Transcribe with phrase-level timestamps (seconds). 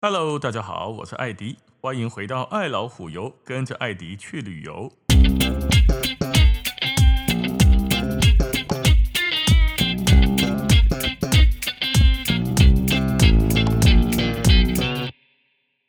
[0.00, 4.92] Hello，大家好，我是艾迪，欢迎回到爱老虎游，跟着艾迪去旅游。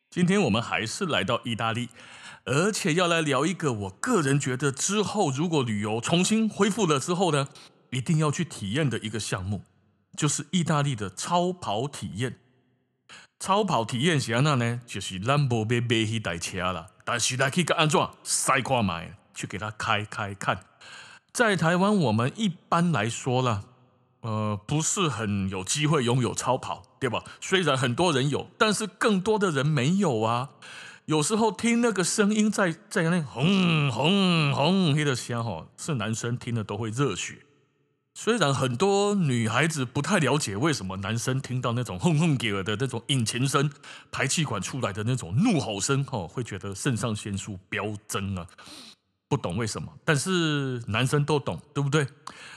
[0.10, 1.90] 今天我们还是来到意大利，
[2.46, 7.50] 而且要来聊一个我个人觉得之后如果旅游重新恢复了之后呢，
[7.92, 9.62] 一定要去体验的一个项目，
[10.18, 12.40] 就是意大利的超跑体验。
[13.40, 14.82] 超跑体验是安怎呢？
[14.86, 20.66] 就是咱无要买一台车啦，但是来去个安怎赛看买，去给他开开看。
[21.32, 23.64] 在台湾，我们一般来说啦，
[24.22, 27.24] 呃，不是很有机会拥有超跑，对吧？
[27.40, 30.50] 虽然很多人有，但是更多的人没有啊。
[31.06, 37.38] 有时候听那个声音在在那轰轰轰那个声吼，是男生听了都会热血。
[38.22, 43.72] 虽然很多女孩子不太了解为什么男生听到那种轰轰给的那种引擎声、
[44.12, 48.46] 排气管出来的那种怒吼声，哦，会觉得肾上腺素飙增啊，
[49.30, 52.06] 不懂为什么，但是男生都懂，对不对？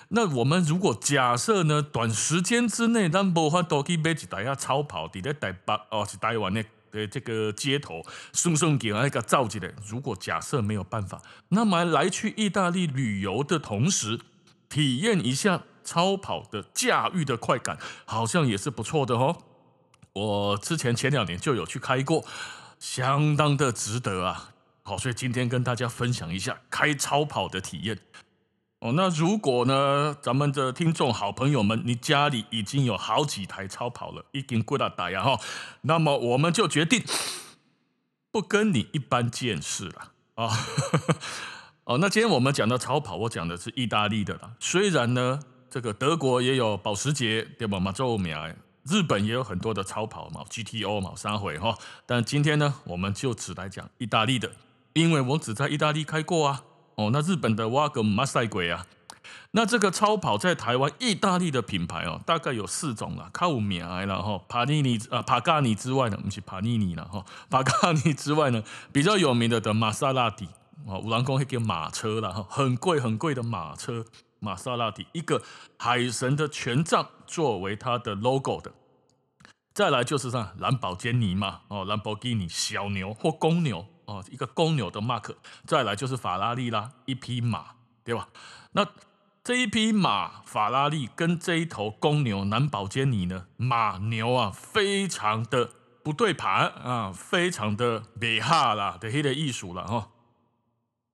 [0.09, 9.73] 那我们如果假设呢，短时间之内，咱无法度去买一台啊超跑，在台北哦，是台湾的的这个街头，顺顺给那个造起来。
[9.86, 14.19] 如果假设没有办法，那么来去意大利旅游的同时，
[14.73, 19.37] 体验一下超跑的驾驭的快感，好像也是不错的哦。
[20.14, 22.25] 我之前前两年就有去开过，
[22.79, 24.55] 相当的值得啊。
[24.83, 27.98] 好，所以今天跟大家分享一下开超跑的体验。
[28.79, 35.39] 哦，那如果呢，咱们的听众好朋友们，你家里已经有好几台超跑了，已经过了大呀哈，
[35.83, 37.05] 那么我们就决定
[38.31, 40.47] 不跟你一般见识了啊。
[40.47, 40.51] 哦，
[41.84, 44.52] 哦那今天我们讲的超跑，我讲的是意大利的啦。
[44.61, 47.80] 虽然呢，这个德国也有保时捷，对吧？
[47.80, 51.77] 马周米埃，日本也有很多的超跑嘛，GTO 嘛，三回哈。
[52.06, 54.52] 但今天呢，我们就只来讲意大利的，
[54.92, 56.62] 因为我只在意大利开过啊。
[56.94, 58.86] 哦，那日本的瓦格马赛鬼啊。
[59.51, 68.62] 那这个超跑在台湾、意大利的品牌哦，大概有四种啦，卡五米埃了哈，帕尼尼啊，帕加尼之外呢，不是帕尼尼了哈，帕加尼之外呢，
[68.92, 70.46] 比较有名的的玛莎拉蒂。
[70.86, 74.05] 哦，五郎公会给马车了哈，很贵很贵的马车，
[74.40, 75.42] 玛莎拉蒂，一个
[75.78, 78.72] 海神的权杖作为它的 logo 的。
[79.72, 85.34] 再来就是像兰博基尼嘛，哦，兰博基尼小牛或公牛哦，一个公牛的 mark。
[85.64, 88.28] 再来就是法拉利啦，一匹马，对吧？
[88.72, 88.86] 那
[89.42, 95.70] 这一匹马法拉利跟这一头公牛兰博基尼呢，马牛啊，非常的
[96.02, 100.08] 不对盘啊，非常的美哈啦的黑的艺术了哈。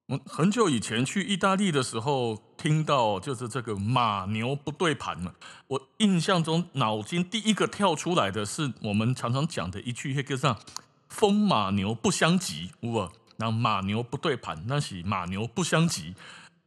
[0.08, 5.34] 我很久以前去意大利的时候，听到就是这个马牛不对盘嘛。
[5.66, 10.58] 我印象中脑筋第一个跳出来的是我们常常讲的一句，那个上
[11.10, 16.14] “风马牛不相及”，哇，那马牛不对盘，那是马牛不相及。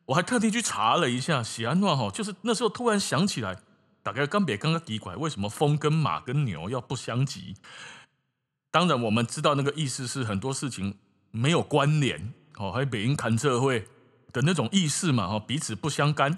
[0.05, 3.57] 我还特地去查了一下，喜安诺哈，就是那时候突然想起来，
[4.03, 7.55] 大概刚别刚刚奇怪，为什么风跟马跟牛要不相及？
[8.69, 10.99] 当然我们知道那个意思是很多事情
[11.31, 12.35] 没有关联。
[12.61, 13.87] 哦，还北京看社会
[14.31, 16.37] 的那种意思嘛，哈，彼此不相干。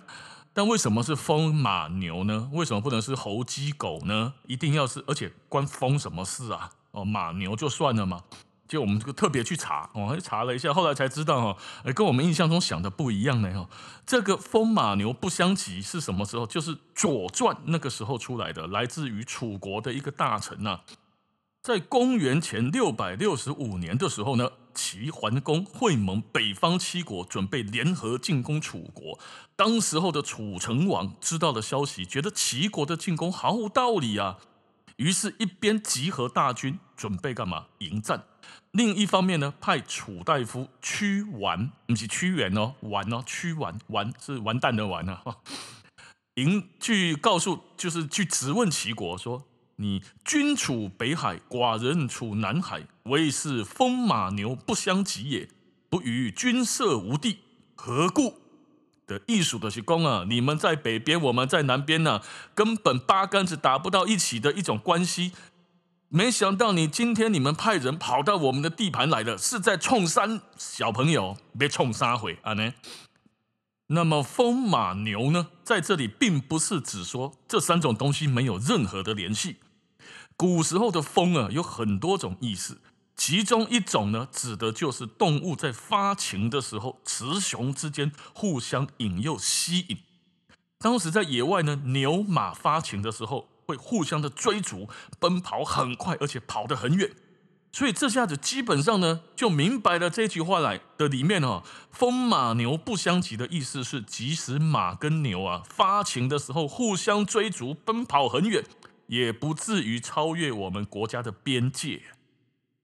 [0.54, 2.50] 但为什么是风马牛呢？
[2.54, 4.36] 为什么不能是猴鸡狗呢？
[4.48, 6.70] 一定要是，而且关风什么事啊？
[6.92, 8.24] 哦，马牛就算了嘛。
[8.66, 13.54] 就我们这个特别去查，我还查了一下，后来才知道哈，哎，跟我们印象中想的不一样呢。
[13.54, 13.70] 哈，
[14.06, 16.48] 这个风马牛不相及是什么时候？
[16.48, 20.80] 就是《左传》那个时候出来的，来自于楚国的一个大臣呐。
[21.62, 29.20] 在公元前六百六十五年的时候呢，齐桓公会盟北方七国，准备联合进攻楚国。
[29.56, 34.38] 当时候的楚成王知道了消息，觉得齐国的进攻毫无道理啊，
[34.98, 38.24] 于是，一边集合大军准备干嘛迎战，
[38.72, 45.24] 另一方面呢，派楚大夫屈完，不是屈原哦，完哦，屈完完是完蛋的完啊，
[46.36, 49.46] 迎去告诉，就是去质问齐国说。
[49.78, 55.50] 你君处北海，寡人处南海，谓是风马牛不相及也。
[55.90, 57.40] 不与君射无地，
[57.76, 58.36] 何故？
[59.06, 62.22] 的艺术的是讲啊，你们在北边，我们在南边呢、
[62.56, 65.34] 根本八竿子打不到一起的一种关系。
[66.08, 72.74] 没想到你今天你们派人跑到我们的地盘来了，是在冲山小朋友，别冲三回啊呢？
[73.88, 79.58] 那么风马牛呢，在这里并不是指说这三种东西没有任何的联系。
[80.36, 82.80] 古时候的风啊，有很多种意思，
[83.16, 89.98] 其中一种呢，指的就是动物在发情的时候，雌雄之间互相引诱吸引。
[90.80, 94.90] 当时在野外呢，牛马发情的时候，会互相的追逐，
[95.20, 97.12] 奔跑很快，而且跑得很远。
[97.72, 108.64] 所以这下子基本上呢，就明白了这句话来的里面哦，风马牛不相及的意思是，即使马跟牛啊发情的时候互相追逐，奔跑很远，
[109.08, 112.02] 也不至于超越我们国家的边界。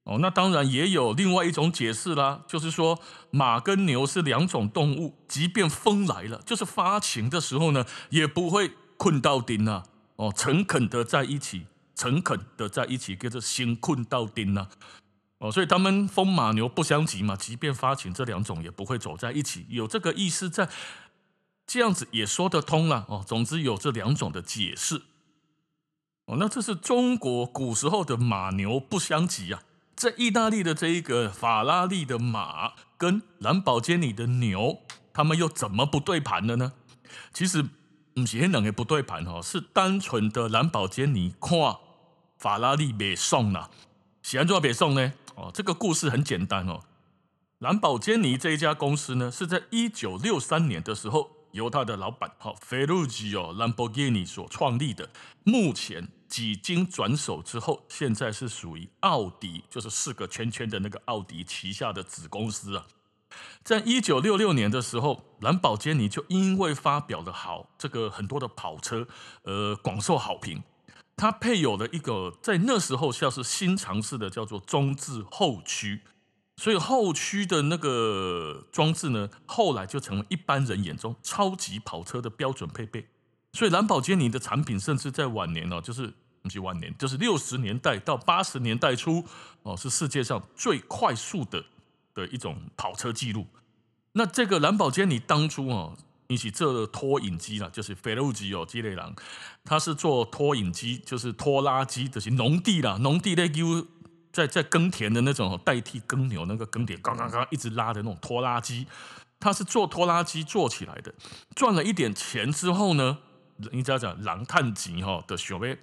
[0.09, 9.83] 哦，那当然也有另外一种解释啦，就是说马跟牛是两种动物，即便风来了，就是发情的时候呢，也不会困到顶啊。
[10.15, 11.67] 哦，诚恳的在一起。
[11.95, 14.69] 诚恳的在一起，跟着心困到顶呢，
[15.39, 20.69] 哦，所以他们风马牛不相及嘛，即便发情，这两种也不会走在一起，有这个意思在，
[21.67, 23.21] 这样子也说得通了哦。
[23.27, 25.01] 总之有这两种的解释，
[26.27, 29.61] 哦，那这是中国古时候的马牛不相及啊，
[29.99, 34.79] 在意大利的这一个法拉利的马跟兰博基尼的牛，
[35.11, 36.71] 他们又怎么不对盘了呢？
[37.33, 37.61] 其实
[38.13, 41.81] 不是两个不对盘哦，是单纯的兰博基尼跨。
[42.37, 43.69] 法拉利北送了，
[44.21, 45.11] 喜安做北送呢？
[45.35, 46.79] 哦，这个故事很简单哦。
[47.57, 55.09] 兰博基尼这一家公司呢，是在一九六三年的时候，由他的老板哈费鲁吉哦兰博基尼所创立的。
[55.43, 62.85] 目前几经转手之后，现在是属于奥迪，就是四个圈圈的那个奥迪旗下的子公司啊。
[63.63, 69.07] 在一九六六年的时候，蓝宝坚尼就因为发表了好这个很多的跑车，
[69.43, 70.63] 呃，广受好评。
[71.15, 76.01] 它配有了一个在那时候像是新尝试的叫做中置后驱，
[76.55, 83.07] 所以后驱的那个装置呢，后来就成为一般人眼中超级跑车的标准配备。
[83.59, 89.21] 所以蓝宝坚尼的产品甚至在晚年哦，就是不是晚年，就是六十年代到八十年代初
[89.63, 91.61] 哦，是世界上最快速的
[92.13, 93.45] 的一种跑车记录。
[94.13, 95.97] 那这个蓝宝坚尼当初哦。
[96.31, 99.15] 一起做拖引机啦，就是费鲁吉哦这类人，
[99.65, 103.49] 他是做拖引机，就是拖拉机，就是农地啦，农地在
[104.31, 108.85] 在在耕田的那种代替耕牛那个耕田，刚刚刚一直拉的那种拖拉机，
[109.39, 111.11] 他是做拖拉机做起来的，
[111.55, 113.17] 赚了一点钱之后呢，
[113.71, 115.75] 你知道讲狼探级哈的想要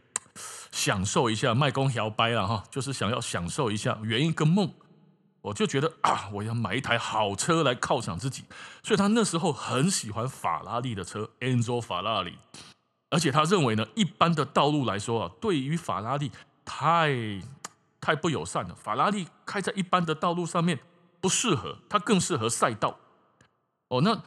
[0.71, 4.73] 享受一下卖公摇摆了哈，就是想要享受一下圆一个梦。
[5.43, 8.45] 我就觉得啊，我要买一台好车来犒赏自己，
[8.83, 12.37] 所以他那时候很喜欢法拉利的车，Enzo 法拉利，
[13.11, 16.33] 而且他认为呢，一般的道路来说啊，对于法拉利
[16.65, 17.41] 太
[18.01, 20.81] 太不友善了，法拉利开在一般的道路上面
[21.21, 22.99] 不适合，它更适合赛道。
[23.89, 24.21] 哦，那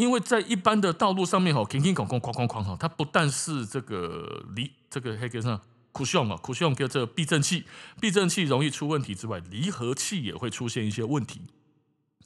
[0.00, 5.60] 因为在一般的道路上面哈，停停哐哐哐哐哐吼，它不但是这个离这个黑格上。
[5.92, 7.64] 酷炫嘛，酷炫叫这避震器，
[8.00, 11.40] 避震器容易出问题之外，离合器也会出现一些问题，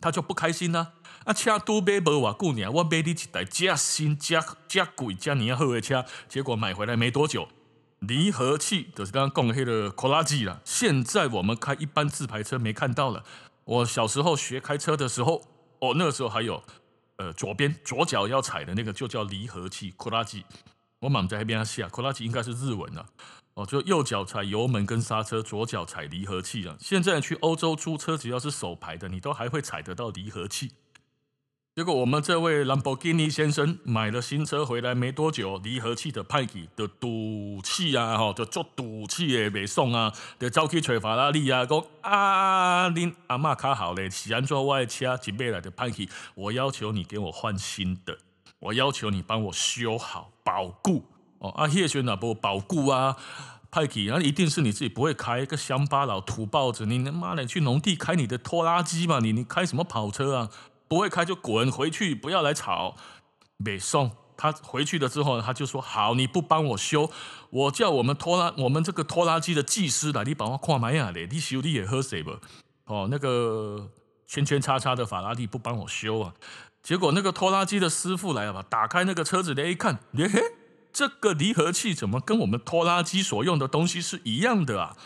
[0.03, 0.93] 他就不开心呐、啊。
[1.25, 7.49] 啊，车都买无偌久呢，我买你一台加新加加贵加尼亚好的车，结果买回来没多久，
[8.01, 10.61] 离合器就是刚刚讲的那个拖拉机了。
[10.63, 13.25] 现在我们开一般自排车没看到了。
[13.65, 15.43] 我小时候学开车的时候，
[15.79, 16.63] 哦，那个时候还有，
[17.25, 20.45] 呃，左边左脚要踩的那个就叫离合器拖拉机。
[20.99, 23.07] 我满在那边下，拖拉机应该是日文啊。
[23.55, 26.77] 哦，就右脚踩油门跟刹车，左脚踩离合器啊。
[26.79, 30.73] 现在去欧洲租车，只要是手排的，你都还会踩得到离合器。
[31.75, 48.19] 结果我们这位兰博基尼先生买了新车回来没多久，离合器的派气的赌气啊，哈，就做赌气也没送啊，就走去找法拉利啊，讲啊，恁阿嬷卡好嘞，是安怎我的车一买来的派气，我要求你给我换新的，
[48.61, 51.07] 我要求你帮我修好保固。
[51.41, 53.17] 哦，啊，叶轩哪不保固啊，
[53.73, 60.51] 派气，那一定是你自己不会开一个乡巴佬土包子，你他妈的去农地开你的拖拉机嘛，你你开什么跑车啊？
[60.95, 62.95] 不会开就滚回去，不要来吵。
[63.57, 67.11] 没送他回去了之后，他就说好，你不帮我修，
[67.51, 72.31] 我叫我们拖拉我们这个拖拉机的技师来，你帮我看买呀嘞，你修你也喝水不？
[72.85, 73.91] 哦，那个
[74.29, 76.33] 圈圈叉叉的法拉利不帮我修啊，
[76.81, 80.41] 结果那个拖拉机的师傅来了吧，打开那个车子的一看，耶嘿。
[80.95, 84.97] 这个离合器怎么跟我们拖拉机所用的东西是一样的啊？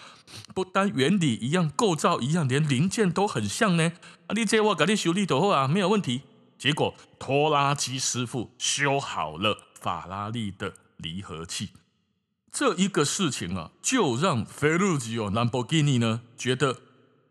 [0.54, 3.92] 不单原理一样，构造一样，连零件都很像呢。
[4.26, 6.20] 啊，你这我给你修理都好啊，没有问题。
[6.58, 11.70] 结果拖拉机师傅修好了法拉利的离合器，
[12.52, 16.76] 这一个事情啊，就让费鲁吉奥兰博基尼呢觉得。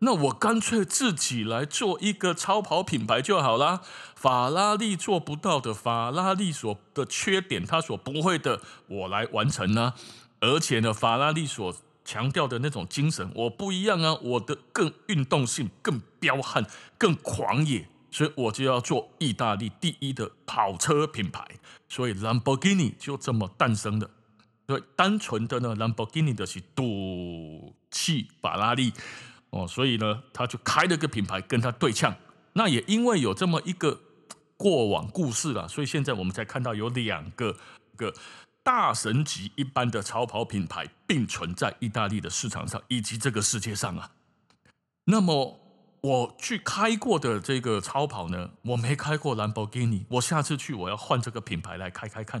[0.00, 3.80] 那我干脆自己来做一个超跑品牌就好啦。
[4.14, 9.94] 法拉利做不到的，法拉利所的缺点，他所不会的，我来完成呢。
[10.40, 11.74] 而且呢，法拉利所
[12.04, 16.64] 强调的那种精神，我不一样啊，我的更运动性、更彪悍、
[16.96, 21.44] 更狂野，所以我就要做意大利第一的跑车品牌。
[21.88, 24.08] 所以兰博基尼就这么诞生了。
[24.66, 28.92] 对，单纯的呢兰博基尼的是赌气法拉利
[29.50, 32.14] 哦，所以呢，他就开了个品牌跟他对呛。
[32.52, 34.00] 那也因为有这么一个
[34.56, 37.56] 过往故事了，所以现在我们才看到有两个
[37.96, 38.12] 个
[38.62, 44.10] 大神级一般的超跑品牌并存在意大利的市场上以及这个世界上啊。
[45.04, 45.60] 那么。
[46.00, 50.06] 我去开过的这个超跑呢，我没开过兰博基尼。
[50.10, 52.40] 我下次去我要换这个品牌来开开看。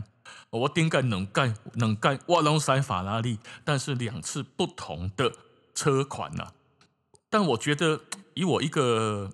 [0.50, 5.32] 我顶盖能盖能盖瓦隆塞法拉利，但是两次不同的
[5.74, 6.52] 车款呐、啊。
[7.30, 8.00] 但我觉得
[8.34, 9.30] 以我一个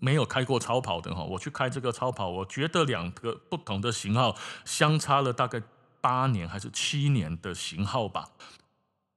[0.00, 5.62] 没有开过超跑的哈，我去开这个超跑，我觉得两个不同的型号相差了大概
[6.00, 8.30] 八年还是七年的型号吧。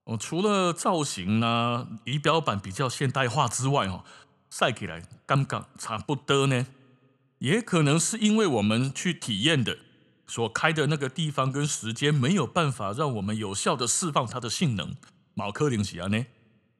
[0.05, 4.03] 哦除了造型呢，仪表板比较现代化之外，哈。
[4.51, 6.65] 赛起来刚刚差不多呢，
[7.37, 9.77] 也可能是因为我们去体验的
[10.25, 14.95] 所开的那个地方跟时间没有办法让我们有效的释放它的性能。
[15.35, 16.25] 毛科林西亚呢？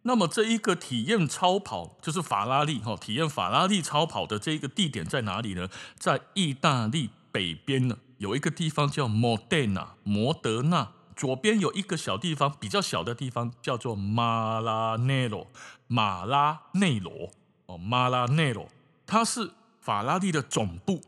[0.10, 5.70] 那么这一个体验超跑就是法拉利哈，体验法拉利超跑的这一个地点在哪里呢？
[6.00, 10.94] 在意大利北边呢，有一个地方叫莫德纳，摩德纳。
[11.16, 15.46] 左边有一个小地方，比较小的地方叫做马拉内罗，
[15.86, 17.30] 马拉内罗。
[17.68, 18.68] 哦，马拉内罗，
[19.06, 21.02] 它是法拉利的总部，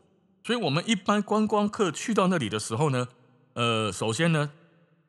[0.44, 3.08] 所以我们一般观光客去到那里的时候呢，
[3.54, 4.50] 呃，首先呢，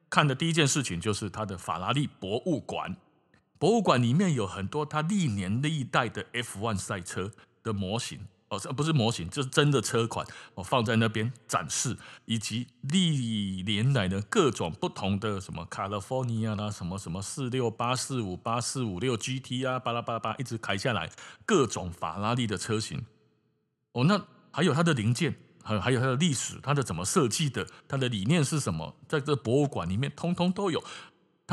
[0.10, 2.96] 看的第一件事情就是它的法拉利博物馆。
[3.58, 7.32] 博物馆里面有很多它历年历代的 F1 赛车
[7.64, 8.28] 的模型。
[8.50, 10.28] 哦，这不是模型，这是真的车款。
[10.54, 21.10] 我放在那边展示，以及历年来的各种不同的什么 California 啦，什么什么四六八四五八四五六 GT 啊，巴拉巴拉巴，一直开下来，
[21.48, 23.04] 各种法拉利的车型。
[23.94, 30.84] 哦，那还有它的零件，还有还有它的历史，它的怎么设计的，它的理念是什么，在这博物馆里面通通都有。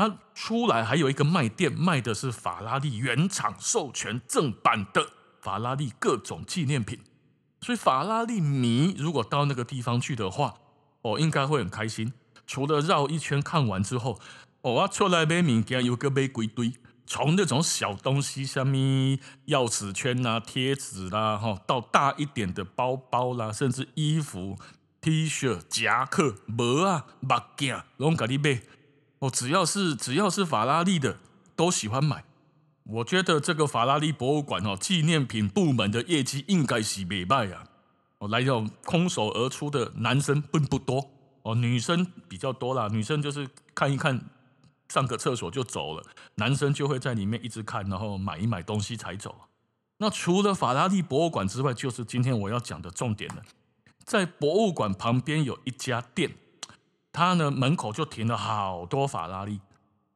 [0.01, 5.09] 他出来还有一个卖店，卖的是法拉利原厂授权正版的。
[5.39, 6.99] 法拉利各种纪念品，
[7.61, 10.55] 所以法拉利迷如果到那个地方去的话，
[11.01, 12.13] 哦，应该会很开心。
[12.47, 14.19] 除了绕一圈看完之后，
[14.61, 16.73] 哦，我出来买物件有个买几堆，
[17.07, 18.75] 从那种小东西，什么
[19.47, 24.57] 钥匙圈啊、贴纸啦，哈，到大一点的包包啦，甚至衣服、
[24.99, 28.61] T 恤、夹克、帽啊、墨镜，拢给你买。
[29.21, 31.19] 哦，只要是只要是法拉利的，
[31.55, 32.25] 都喜欢买。
[32.85, 37.63] 我觉得这个法拉利博物馆哦，纪念品部门的业绩应该是没败啊。
[38.17, 41.11] 哦，来这种空手而出的男生并不多
[41.43, 42.87] 哦，女生比较多啦。
[42.91, 44.19] 女生就是看一看，
[44.89, 46.03] 上个厕所就走了，
[46.35, 49.35] 男生就会在里面一直看，然后买一买东西才走。
[49.97, 53.43] 那除了法拉利博物馆之外，就是今天我要讲的重点了。
[54.03, 56.31] 在博物馆旁边有一家店，
[57.11, 59.59] 它呢门口就停了好多法拉利，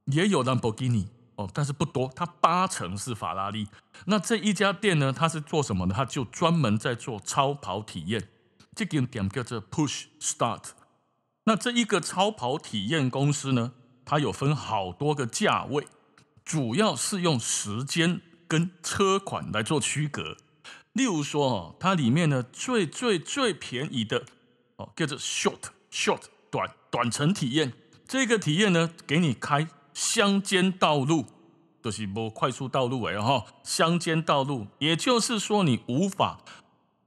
[0.06, 1.08] 也有兰博基尼。
[1.38, 3.68] 哦，但是不多，它八成是法拉利。
[4.06, 5.94] 那这一家店呢，它是做什么的？
[5.94, 8.30] 它就专门在做超跑体验。
[8.74, 10.70] 这个点叫做 Push Start。
[11.44, 13.74] 那这一个超跑体验公司呢，
[14.06, 15.86] 它有分好多个价位，
[16.46, 20.38] 主要是用时间跟车款来做区隔。
[20.94, 24.24] 例如说哦，它里面呢最最最便宜的
[24.78, 25.60] 哦，叫做 Short
[25.92, 26.22] Short
[26.56, 27.74] 短短程体验。
[28.08, 29.68] 这个体验呢，给你开。
[29.94, 31.24] 乡间道路
[31.82, 36.42] 都、就是不快速道路哎哈，乡间道路，也就是说你无法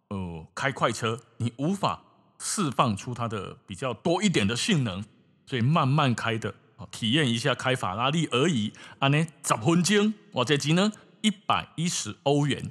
[0.08, 2.02] 呃开快车，你无法
[2.38, 5.04] 释放出它的比较多一点的性能，
[5.44, 6.54] 所以慢慢开的，
[6.90, 8.72] 体验一下开法拉利而已。
[8.98, 10.90] 啊呢，十分钟，我这集呢
[11.20, 12.70] 一百一十欧元，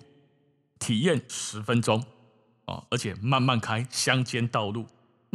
[0.79, 2.03] 体验十分钟
[2.65, 4.87] 啊，而且慢慢开乡间道路。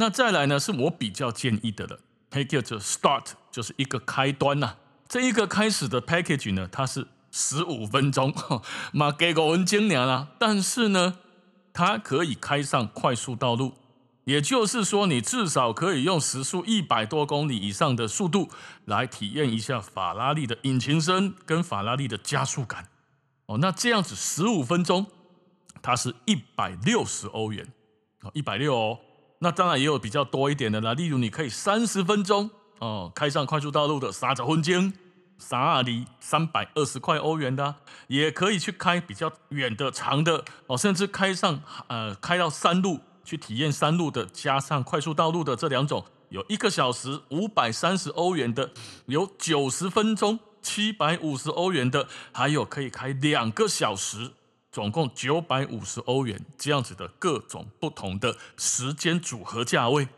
[0.02, 2.00] 那再来呢，是我比较建议的了。
[2.28, 4.76] Package start 就是一个开端呐、啊，
[5.08, 8.60] 这一个开始的 package 呢，它是十五分钟，哈，
[8.92, 10.26] 嘛给个文经年啦。
[10.40, 11.18] 但是呢，
[11.72, 13.74] 它可以开上快速道路，
[14.24, 18.50] 也就是说，你至少可以用时速一百多公里以上的速度
[18.86, 22.88] 来体验一下法拉利的引擎声跟法拉利的加速感。
[23.46, 25.06] 哦，那这样子十五分钟，
[25.80, 27.68] 它是一百六十欧元，
[28.22, 28.98] 哦，一百六哦。
[29.44, 34.92] 那当然也有比较多一点的啦，例如你可以三十分钟哦，开上快速道路的三十分钟，
[35.36, 37.74] 三里三百二十块欧元的、
[38.06, 48.70] 也可以去开比较远的、长的哦，甚至开上呃开到山路去体验山路的，加上快速道路的这两种，有一个小时五百三十欧元的，
[49.06, 54.30] 有九十分钟七百五十欧元的，还有可以开两个小时。
[54.72, 60.08] 总共九百五十欧元这样子的各种不同的时间组合价位，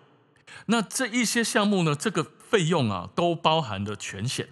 [0.67, 4.51] 那这一些项目呢，这个费用啊，都包含了全险。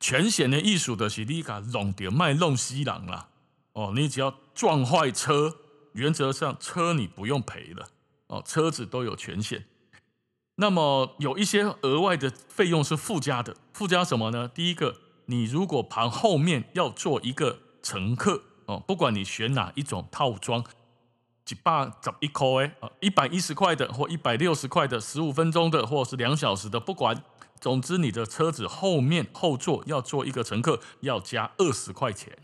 [0.00, 3.28] 全险的意思的是你卡弄掉卖弄西郎啦。
[3.72, 5.56] 哦，你只要撞坏车，
[5.92, 7.88] 原则上车你不用赔了。
[8.26, 9.64] 哦，车子都有全险。
[10.56, 14.48] 那么有一些额外的费用是附加的，附加什么呢？
[14.48, 20.64] 第一个，你如果旁后面要坐一个乘客哦，不管你选哪一种套装，
[21.44, 27.22] 几百十一块诶，一百一十块的或一百六十块的，十五分钟的或是两小时的，不管，
[27.60, 32.36] 总之你的车子后面后座要坐一个乘客，要加二十块钱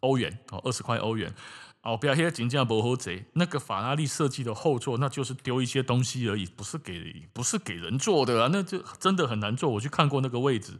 [0.00, 1.34] 欧元哦，二十块欧元。
[1.82, 3.24] 哦，不要黑金价不好贼。
[3.34, 9.70] 那个法拉利设计的后座，那就是丢一些东西而已，不是给不是给人坐的啊，那就真的很难坐。
[9.70, 10.78] 我去看过那个位置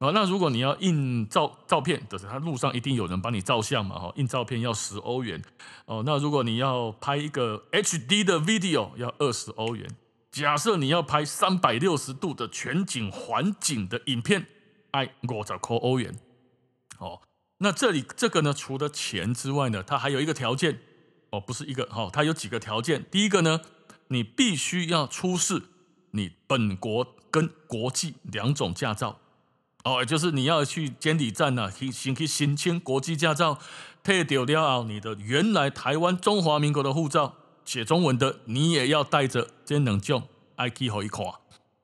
[0.00, 0.10] 啊。
[0.10, 5.40] 那如果你要印照照片，就是他路上一定有人帮你照相嘛，哈，印照片要十欧元
[5.86, 6.02] 哦。
[6.04, 9.88] 那如果你要拍一个 HD 的 video，要二十欧元。
[10.32, 14.46] 假设你要拍三百六十度的全景环景的影片，
[14.92, 16.14] 哎，五十块欧元
[16.98, 17.20] 哦。
[17.58, 20.80] 那这里这个呢，除了钱之外呢，它还有一个条件
[21.30, 23.04] 哦，不是一个哈、哦，它有几个条件。
[23.10, 23.60] 第一个呢，
[24.08, 25.64] 你必须要出示
[26.12, 29.19] 你本国跟国际两种驾照
[29.84, 33.58] 哦，就是你要去监理站呢、啊，去先去申请国际驾照，
[34.02, 37.34] 退掉了你的原来台湾中华民国的护照，
[37.64, 41.24] 写中文的，你也要带着这两种 ID 和一块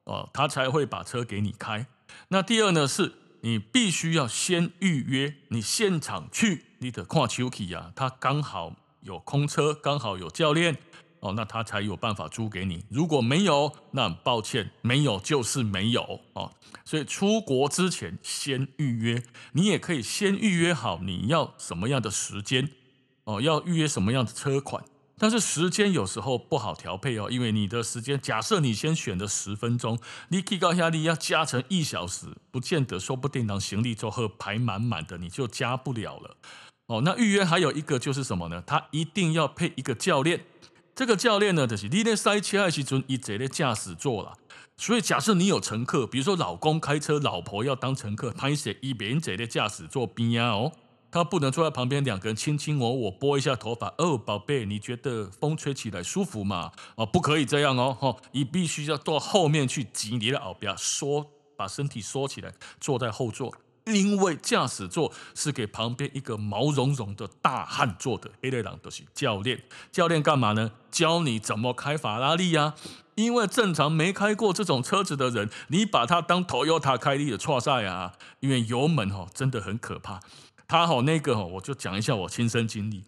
[0.04, 1.86] 哦，他才会把车给你开。
[2.28, 3.12] 那第二呢是。
[3.42, 10.78] 你必须要先预约，你现场去，你的跨秋期啊，他刚好有空车，刚好有教练
[11.20, 12.84] 哦，那他才有办法租给你。
[12.90, 16.52] 如果没有，那很抱歉，没有就是没有哦。
[16.84, 22.70] 所以出国之前先预约，你也可以先预约好你要什么样的时间
[23.24, 24.84] 哦，要预约什么样的车款。
[25.18, 36.36] 但是时间有时候不好调配哦，因为你的时间，假设你先选的十分钟，你提高压力要加成一小时，不见得，说不定当行李之后排满满的，你就加不了了。
[36.88, 38.62] 哦，那预约还有一个就是什么呢？
[38.66, 40.44] 他一定要配一个教练，
[40.96, 44.32] 这个教练呢，就是你在塞车的时阵，一直在驾驶座了。
[44.78, 50.72] 所以假设你有乘客，比如说老公开车，老婆要当乘客，拍摄一边在在驾驶座边啊哦。
[51.10, 53.94] 他不能坐在旁边，两个人卿卿我我，拨一下头发。
[53.98, 56.72] 哦，宝贝，你觉得风吹起来舒服吗？
[56.94, 61.26] 哦，不可以这样哦，哈，你必须要到后面去挤你的耳边，缩，
[61.58, 63.54] 把身体缩起来，坐在后座。
[63.92, 68.30] 因为驾驶座是给旁边一个毛茸茸的大汉坐的。
[68.42, 70.72] 黑队长都是教练，教练干嘛呢？
[70.90, 72.74] 教你怎么开法拉利呀、
[73.14, 78.14] 因为正常没开过这种车子的人，你把它当 Toyota 开你的错赛啊！
[78.40, 80.20] 因为油门哦，真的很可怕。
[80.66, 83.04] 他好那个我就讲一下我亲身经历。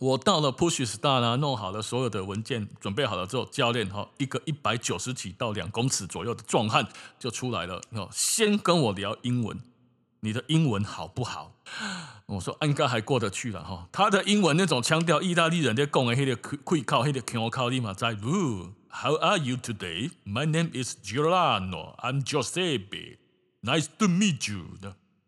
[0.00, 6.88] 我到了 Push Start 呢，弄好了所有的文件，准备好了之后，教练哈一个一百九十几到两公尺左右的壮汉
[7.18, 7.80] 就出来了。
[7.90, 9.60] 哦先跟我聊英文，
[10.24, 11.52] 你的英文好不好？
[12.26, 13.88] 我说应该还过得去了哈。
[13.90, 18.14] 他的英文那种腔调，意大利人在讲的，那个可以靠，那个可靠立马在。
[18.14, 20.10] How are you today?
[20.24, 21.96] My name is Giuliano.
[21.96, 23.16] I'm Giuseppe.
[23.62, 24.78] Nice to meet you.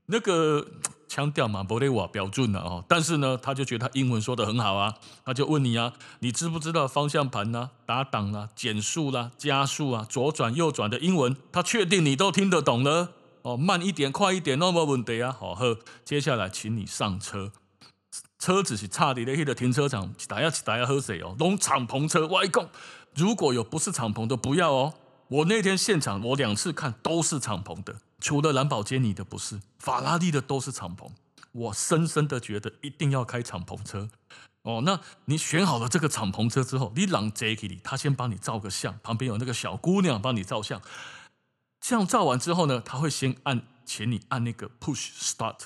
[0.06, 0.66] 那个。
[1.06, 2.84] 腔调嘛，不得我标准了哦。
[2.88, 4.92] 但是呢，他就觉得他英文说得很好啊，
[5.24, 11.36] 他就问你啊，你知不知道方向盘呐、啊、打档啦、啊、减速啦、加速啊、左转右转的英文？
[11.52, 13.12] 他确定你都听得懂了
[13.44, 15.30] 哦，慢一点、快一点，那么问题啊。
[15.30, 17.52] 好，呵，接下来请你上车，
[18.38, 22.70] 车子是差点的，去的停车场，大家大家喝水哦，弄敞篷车，外公，
[23.14, 24.94] 如果有不是敞篷的不要哦。
[25.28, 27.96] 我那天现场我两次看都是敞篷的。
[28.18, 31.10] 除了兰博基尼的不是，法拉利的都是敞篷。
[31.52, 34.08] 我深深的觉得一定要开敞篷车
[34.62, 34.82] 哦。
[34.86, 40.80] 那你选好了这个敞篷车之后，你让 Jacky 他先帮你照个相，旁边有那个小姑娘帮你照相。
[41.86, 45.58] 这样照完之后呢，他会先按，请你按那个 Push Start，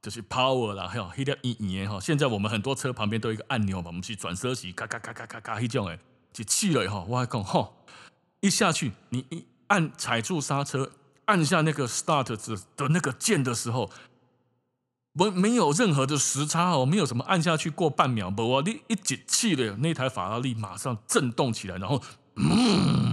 [0.00, 2.00] 就是 Power 啦，还有 hit 一年哈。
[2.00, 5.98] 现在我们很多车旁边都有一个按钮嘛，我们去转车时，咔咔咔咔咔咔黑这样哎，
[6.32, 7.04] 就气了哈。
[7.06, 7.70] 我还讲哈，
[8.40, 10.90] 一下去你一按踩住刹车。
[11.26, 13.90] 按下那个 start 字的那个键的时候，
[15.12, 22.02] 没没有任何的时差哦，没有什么按下去过半秒，不，我你一解气了，那台法拉利马上震动起来，然后
[22.36, 23.07] 嗯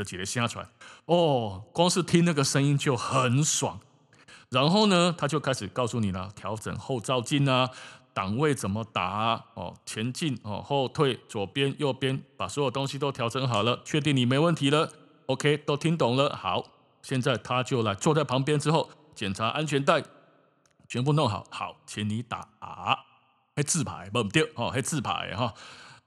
[0.00, 0.66] 的几个声出来，
[1.04, 3.78] 哦，光是听那个声音就很爽。
[4.48, 7.68] 然后呢，他就开始告诉你了，调整后照镜啊，
[8.14, 14.90] 档位怎么打，哦，前进哦，后退，左边右边，把所有东西都调整好了，确定你没问题了
[15.26, 16.64] ，OK，都听懂了，好。
[17.02, 20.02] 现在他就来坐在旁边之后检查安全带，
[20.88, 22.98] 全部弄好，好，请你打啊，
[23.54, 25.54] 还自排不对哦，还自排哈，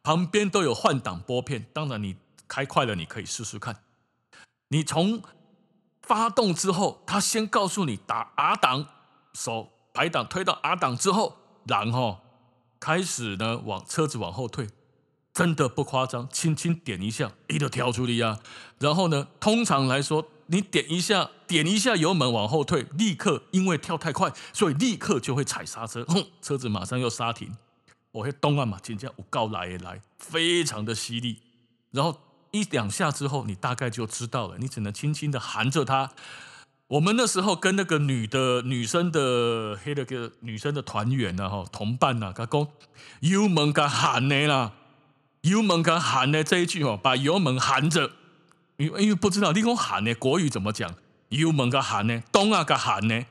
[0.04, 2.18] 旁边都有换挡拨片，当然你
[2.54, 3.82] 开快了，你可以试试看。
[4.68, 5.24] 你从
[6.04, 8.88] 发动之后，他先告诉你打 R 档，
[9.34, 11.36] 手排档推到 R 档之后，
[11.66, 12.20] 然后
[12.80, 14.68] 开始呢往车子往后退，
[15.34, 18.38] 真的不夸张，轻轻点一下，一就跳出来呀。
[18.78, 27.58] 然后呢，通常来说，你点一下点一下油门往后退，立刻因为跳太快，所以立刻就会踩刹车，哼，车子马上又刹停。
[28.12, 31.42] 我会东岸嘛，紧接我告来也来，非常的犀利。
[31.90, 32.20] 然后
[32.54, 36.12] 一两下之后，你大概就知道了，你只能轻轻的含着它。
[36.88, 42.68] 我们那时候跟那个女的女生的黑的个女生的团员呐，哈，同伴呐，他讲
[43.22, 44.74] 油门该含的啦，
[45.42, 48.12] 油门该含的这一句哦，把油门含着，
[48.78, 50.94] 因为因为不知道你讲含的国语怎么讲，
[51.30, 53.26] 油门该含的，东啊该含的，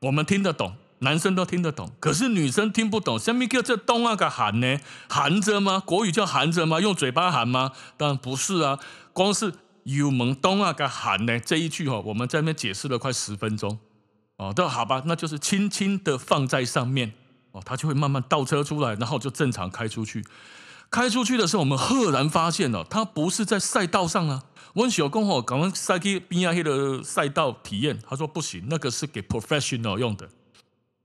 [0.00, 0.76] 我们听得懂。
[1.04, 3.16] 男生都听得懂，可是女生听不懂。
[3.16, 4.80] 什么叫这东啊个含呢？
[5.08, 5.80] 含着吗？
[5.86, 6.80] 国语叫含着吗？
[6.80, 7.70] 用嘴巴含吗？
[7.96, 8.80] 当然不是啊。
[9.12, 13.78] 光是油门东啊个含呢这一句哈，我们在那边解释了快十分钟。
[14.36, 17.12] 哦，都好吧，那就是轻轻的放在上面
[17.52, 20.24] 哦，它就会慢慢倒车出来，然后就正常开出去。
[20.90, 24.42] 开出去的时候，我们赫然发现哦，它不是在赛道上啊。
[24.74, 30.28] 我小公吼刚刚赛去边啊，的赛道体验，他说不行，那个是给 professional 用的。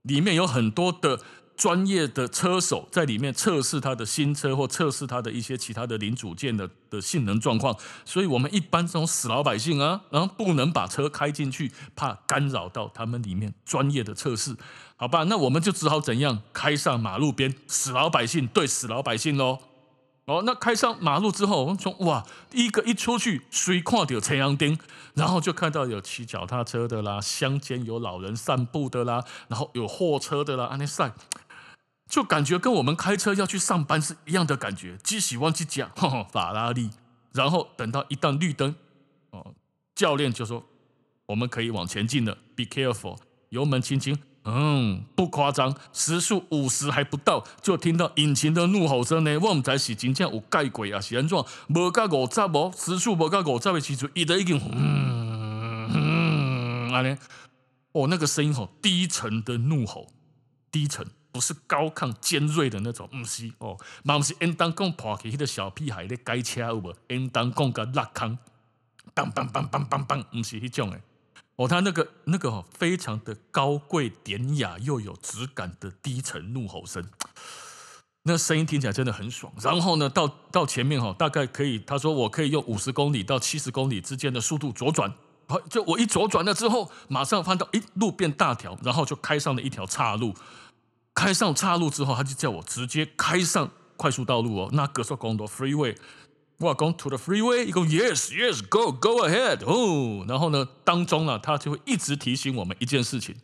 [0.02, 1.20] 里面有很多的
[1.56, 14.56] 专业的车手在里面测试他的新车或测试他的一些其他的零组件的的性能状况，所以我们一般这种死老百姓啊，然后不能把车开进去，怕干扰到他们里面专业的测试，
[14.96, 15.24] 好吧？
[15.24, 19.58] 那我们就只好怎样开上马路边，死老百姓对死老百姓喽。
[20.30, 24.78] 哦，那开上马路之后，我们从哇，一个一出去，随看到陈阳丁，
[25.14, 31.12] 然后就看到有骑脚踏车的啦，乡间有老人散步的啦，然后有货车的啦，安尼赛，
[32.08, 34.96] 就感觉跟我们开车要去上班是一样的感觉。
[35.02, 35.90] 只喜欢去讲
[36.30, 36.90] 法拉利，
[37.32, 38.76] 然后等到一旦绿灯，
[39.30, 39.52] 哦，
[39.96, 40.64] 教练就说
[41.26, 44.16] 我们可以往前进了，Be careful，油门轻轻。
[44.44, 49.38] 嗯，不夸张，时速五十还不到，就听到引擎的怒吼声呢。
[49.38, 51.38] 我们在是真正有盖过啊，是安怎？
[51.68, 57.16] 无到五十无，时速无到五十的时阵，伊都已经嗯嗯，安尼。
[57.92, 60.06] 哦，那个声音吼，低沉的怒吼，
[60.72, 66.94] 低沉，不是高亢尖锐的那种，不是哦，嘛不是应当讲破起迄个小屁孩咧改车有无？
[67.08, 68.38] 应当讲个落空，
[69.14, 71.02] 梆梆梆梆梆梆，不是迄种诶。
[71.60, 77.04] 哦，他那个那个非常的高贵典雅又有质感的低沉怒吼声，
[78.22, 79.52] 那声音听起来真的很爽。
[79.60, 85.12] 然后呢，到到前面哈，大概可以，他说我可以用五十公里到七十公里之间的速度左转。
[85.68, 90.34] 就我一左转了之后，马上翻到一路变大条，然后就开上了一条岔路。
[91.12, 95.94] 开上岔路之后，他就叫我直接开上快速道路哦，那高速公路 freeway。
[96.60, 103.34] 我讲 to the freeway，一个 yes yes go go ahead 哦，然后呢，当中呢，他就会一直提醒我们一件事情：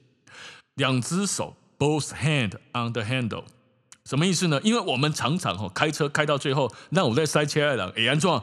[0.74, 3.44] 两只手 both hand on the handle，
[4.04, 4.60] 什么意思呢？
[4.62, 8.42] 因为我们常常哈开车开到最后，那我在塞车的人也安装，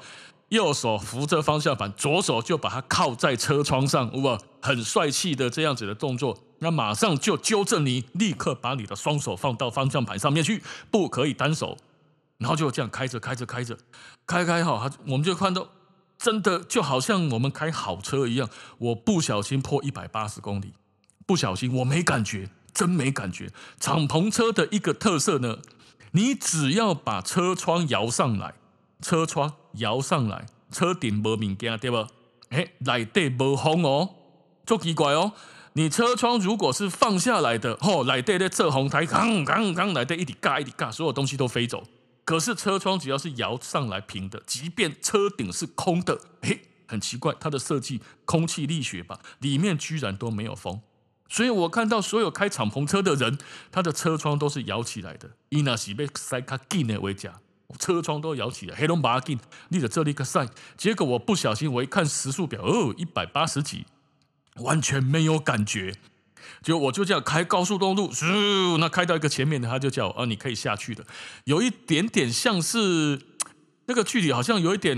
[0.49, 11.77] 右手扶着方向盘，左手就把它靠在车窗上，哇，很帅气的这样子的动作，那马上就纠正你，立刻把你的双手放到方向盘上面去，不可以单手。
[12.43, 13.77] 然后就这样开着开着开着，
[14.27, 15.69] 开开好，我们就看到
[16.17, 18.49] 真的就好像我们开好车一样。
[18.79, 20.73] 我不小心破一百八十公里，
[21.25, 23.49] 不小心我没感觉，真没感觉。
[23.79, 25.59] 敞篷车的一个特色呢，
[26.11, 28.55] 你只要把车窗摇上来，
[29.01, 32.09] 车窗摇上来，车顶没物件对吧？
[32.49, 34.09] 哎，内底没风哦，
[34.65, 35.31] 就奇怪哦。
[35.75, 41.83] 你车窗如果是放下来的，吼，内底在遮风台，刚刚刚内底一直嘎一直嘎，所有东西都飞走。
[42.25, 50.81] 可是车窗只要是摇上来平的，即便车顶是空的，嘿，很奇怪，它的设计空气力学吧，里面居然都没有风。
[51.29, 53.37] 所以我看到所有开敞篷车的人，
[53.71, 55.31] 他的车窗都是摇起来的。
[55.49, 57.39] 伊那是被塞卡紧的为假，
[57.79, 60.47] 车窗都摇起来，黑龙巴紧，立着这里个塞。
[60.77, 63.85] 结果我不小心，我一看时速表，哦，一百八十几，
[64.57, 65.95] 完全没有感觉。
[66.61, 71.05] 就我就这样开高速公路，咻，那开到一个前面的，他就叫我，哦，你可以下去的，
[71.45, 73.19] 有一点点像是
[73.85, 74.97] 那个距离，好像有一点，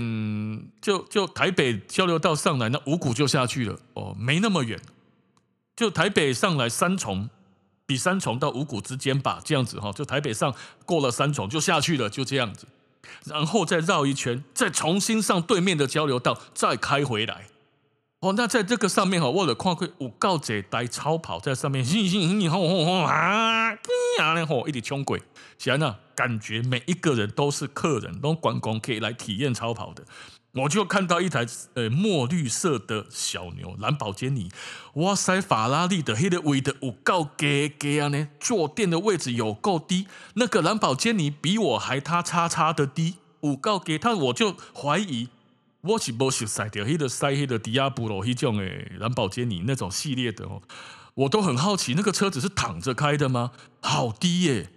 [0.80, 4.80] 就就台北交流道上来，那五股就下去了，哦，没那么远，
[5.74, 7.28] 就台北上来三重，
[7.84, 10.54] 比三重到五股之间吧，这样子哈，就台北上
[10.84, 12.66] 过了三重就下去了，就这样子，
[13.24, 17.46] 然后再绕一圈，再重新上对面的交流道，再开回来。
[18.26, 23.70] 哦，那在这个上面哈，我有看过有够多台超跑在上面，哼哼哼哼哼哼啊，
[24.20, 25.16] 啊咧吼，一直冲过，
[25.56, 30.02] 显然感觉每一个人都是客人，都观光可以来体验超跑的。
[30.54, 34.50] 我就看到一台呃墨绿色的小牛蓝宝坚尼，
[34.94, 45.28] 哇塞，法拉利的黑的尾的有够给给啊呢，坐垫的位置有够低，那个蓝宝坚尼比我还他叉叉的低，有够给他，我就怀疑
[45.86, 50.62] 我是不是塞掉黑的塞黑的迪亚布罗黑种诶蓝宝坚尼那种系列的哦，
[51.14, 53.52] 我都很好奇那个车子是躺着开的吗？
[53.80, 54.70] 好低耶，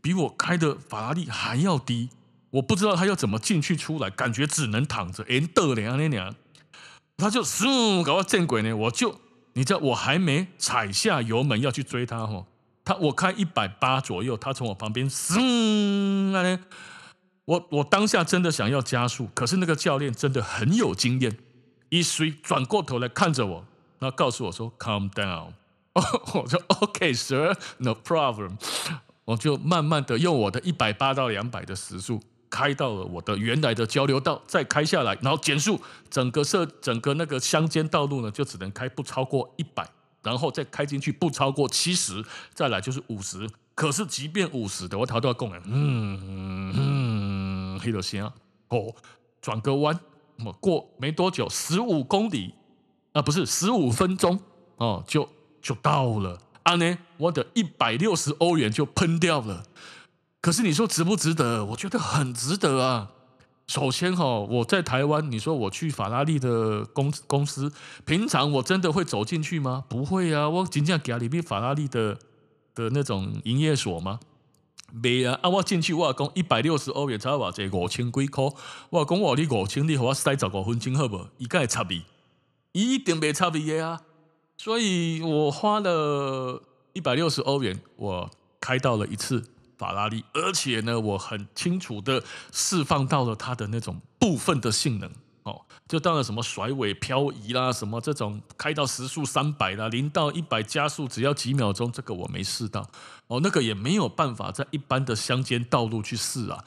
[0.00, 2.10] 比我开的法拉利还要低。
[2.52, 5.24] 我不知道他要怎么进去出来，感觉只能躺着。
[5.28, 6.34] 哎，得了那娘，
[7.16, 8.74] 他就嗖搞到见鬼呢！
[8.74, 9.18] 我就
[9.54, 12.44] 你知道，我还没踩下油门要去追他哈，
[12.84, 16.58] 他我开一百八左右，他从我旁边嗖啊呢，
[17.52, 21.36] 我我当下真的想要加速，可是那个教练真的很有经验，
[21.90, 23.66] 一随转过头来看着我，
[23.98, 25.52] 然后告诉我说 “Calm down”，
[25.92, 28.52] 我说 “OK, sir, no problem”，
[29.26, 32.22] 我就慢慢的用我的一百八到两百的时速。
[32.48, 39.88] 开到了我的原来的交流道，再开下来，然后减速，整个设整个那个乡间道路呢，就只能开不超过一百，
[40.22, 43.48] 然后再开进去不超过七十，再来就是五十。
[43.74, 46.72] 可是即便五十的，我头都要讲哎，嗯嗯，
[47.82, 48.32] 黑了线啊，
[48.68, 48.94] 哦，
[49.40, 49.98] 转个弯，
[50.44, 52.54] 我过没多久，十五公里
[53.12, 54.38] 啊，不是十五分钟
[54.76, 55.28] 哦，就
[55.60, 59.64] 就到了，啊呢，我的一百六十欧元就喷掉了。
[60.40, 61.64] 可是你说值不值得？
[61.66, 63.10] 我觉得很值得啊。
[63.68, 67.72] 首先哈，我在台湾，你说我去法拉利的公公司，
[68.04, 69.84] 平常我真的会走进去吗？
[69.88, 72.18] 不会啊，我仅仅给里面法拉利的
[72.74, 74.18] 的那种营业所吗？
[74.92, 78.44] 没啊，啊我进去我讲一百六十欧元才话这五千几块，
[78.90, 81.28] 我讲我你五千你给我塞十五分钟好不好？
[81.38, 82.02] 一概差别，
[82.72, 84.02] 一定没差别啊。
[84.56, 89.44] 所以我花了一百六十欧元，我开到了一次。
[89.78, 95.10] 法拉利，而且呢，我很清楚的释放到了它的那种部分的性能
[95.44, 102.88] 哦，就当然什么甩尾漂移啦，什么这种开到时速三百啦，零到一百加速只要几秒钟，这个我没试到
[103.26, 106.64] 哦，那个也没有办法在一般的乡间道路去试啊。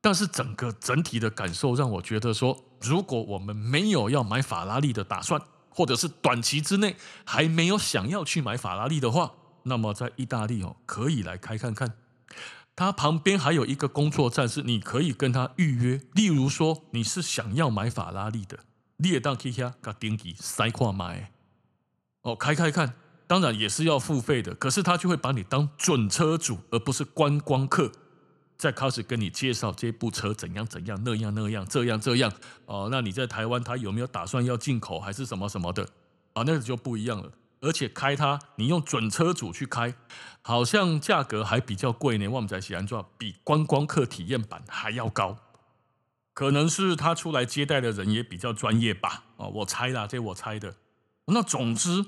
[0.00, 9.32] 但是整个整体的感受让我觉得说，如果我们没有要买法拉利的打算，或者是短期之内还没有想要去买法拉利的话，
[9.64, 11.92] 那么在意大利哦，可以来开看看。
[12.76, 16.00] 它旁边还有一个工作站，是你可以跟他预约。
[16.14, 18.60] 例如说，你是想要买法拉利的，
[18.96, 21.32] 你也当可以下个登记塞跨买
[22.22, 22.94] 哦，开开看，
[23.26, 24.54] 当然也是要付费的。
[24.54, 27.92] 可是他就会把你当准车主，而不是观光客，
[28.56, 32.32] 再开始跟你介绍这部车怎样怎样，那样那样，这样这样
[32.64, 32.88] 哦。
[32.90, 35.86] 那你在台湾，他有没有打算要进口还是什么什么的
[36.32, 36.42] 啊？
[36.46, 37.30] 那就不一样了。
[37.60, 39.94] 而且开它，你用准车主去开，
[40.42, 42.26] 好像价格还比较贵呢。
[42.28, 45.36] 我们在西安庄比观光客体验版还要高，
[46.32, 49.24] 可能是他出来接待的人也比较专业吧。
[49.36, 50.76] 哦，我猜啦，这我猜的。
[51.26, 52.06] 那总之，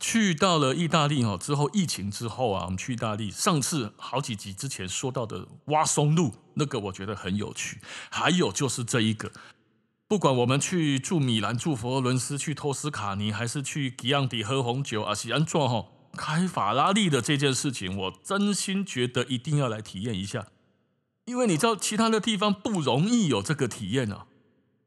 [0.00, 7.80] 去到了意大利哦，之后疫情之后啊，我们去意大利，上次好几集之前说到的挖松露，那个我觉得很有趣。
[8.10, 9.30] 还有就是这一个。
[10.08, 20.46] 不管我们去住米兰、住佛罗伦斯、去托斯卡尼，还是去吉昂迪喝红酒啊，西安庄哈开法拉利的这件事情，我真心觉得一定要来体验一下，
[21.26, 24.24] 因为你知道其他的地方不容易有这个体验啊，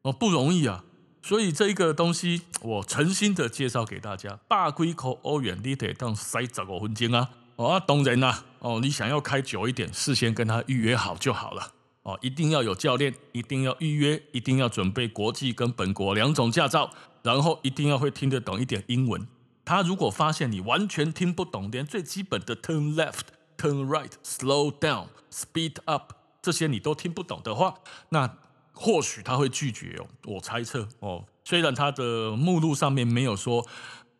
[0.01, 0.83] 哦不容易啊，
[1.21, 11.73] 所以这一个东西我诚心的介绍给大家，百几块欧元你得当塞十五分钟啊，哦啊当然啦，哦你想要开久一点，事先跟他预约好就好了。
[12.03, 16.89] 哦，一定要有教练，一定要预约，一定要准备国际跟本国两种驾照，
[17.21, 19.27] 然后一定要会听得懂一点英文。
[19.63, 27.75] 他如果发现你完全听不懂，连最基本的 turn left、turn right、slow down、speed up 这些你都听不懂的话，
[28.09, 28.37] 那
[28.73, 30.07] 或许他会拒绝哦。
[30.25, 33.67] 我猜测哦，虽然他的目录上面没有说。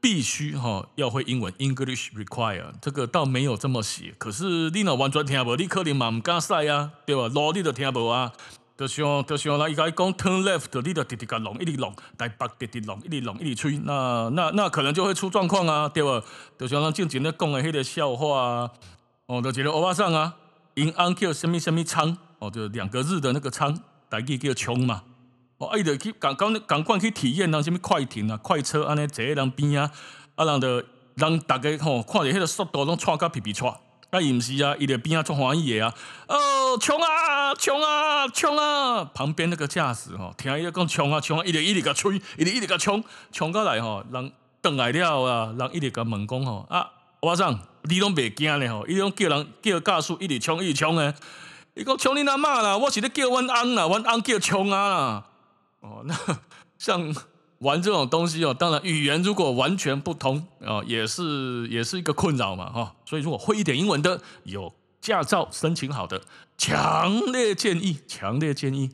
[0.02, 4.16] 必须哈要会英文，English require，这个倒没有这么写。
[4.18, 7.28] 可是你若完全听不，你可能嘛唔敢塞啊，对吧？
[7.28, 8.34] 路你都听不啊，
[8.76, 16.24] 就像就像那伊讲 turn left，你就直直个弄，一直弄，台北直直弄，一直弄，一直吹，那那那可能就会出状况啊，对吧？
[16.58, 18.72] 就像咱之前咧讲的迄个笑话啊，
[19.28, 20.34] 哦，就一个欧巴桑啊，
[20.74, 23.78] 因翁叫什么什么仓，哦，就两个字的那个仓，
[24.10, 25.04] 台语叫冲嘛。
[25.62, 29.92] 哦，伊就去赶赶赶快去体验，人什物快艇啊、快车安尼坐喺人边啊，
[30.36, 30.84] 啊人就
[31.16, 33.70] 人大家吼看着迄个速度拢喘甲皮皮冲，
[34.10, 35.94] 啊伊毋是啊，伊就边啊足欢喜的啊，
[36.28, 44.32] 哦冲啊冲啊冲啊，旁边那个驾驶吼，听伊讲冲啊冲啊，伊就一直甲吹，伊就一直甲冲，冲过来吼，人
[44.64, 51.14] 转来了啊，人一直甲问讲吼，啊我说你拢袂惊咧吼，伊拢叫人叫驾驶一直冲一直冲诶，
[51.76, 55.24] 伊讲冲你阿妈啦，我是咧叫阮翁啦，阮翁叫冲啊啦。
[55.82, 56.02] 哦。
[56.06, 56.16] 那
[56.80, 57.14] 像
[57.60, 62.96] 玩这种东西哦，当然语言如果完全不通啊，也是也是一个困扰嘛哈。
[63.06, 66.24] 所以如果会一点英文的，有驾照申请好的，
[66.58, 68.90] 强烈建议，强烈建议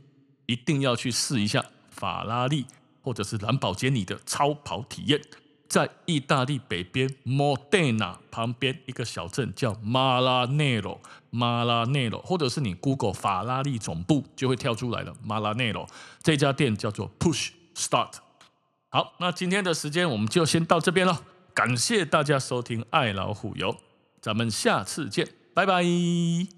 [0.48, 2.66] 一定要去试一下法拉利
[3.02, 5.22] 或者是兰博基尼的超跑体验。
[5.68, 11.00] 在意大利北边莫德纳旁边一个小镇叫马拉内罗，
[11.30, 15.14] 马拉内罗，或者是你 Google 法拉利总部就会跳出来了。
[15.24, 15.88] 马拉内罗
[16.24, 18.14] 这家店叫做 Push Start。
[18.90, 21.22] 好，那今天的时间我们就先到这边了，
[21.54, 23.76] 感谢大家收听爱老虎游，
[24.22, 26.57] 咱们下次见，拜拜。